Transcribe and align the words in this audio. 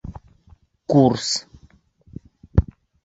Курс. 0.91 1.27